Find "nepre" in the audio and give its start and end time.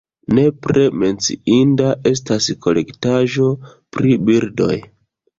0.35-0.83